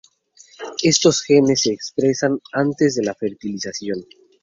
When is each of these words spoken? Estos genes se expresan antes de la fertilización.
Estos 0.81 1.21
genes 1.21 1.61
se 1.61 1.71
expresan 1.73 2.39
antes 2.53 2.95
de 2.95 3.03
la 3.03 3.13
fertilización. 3.13 4.03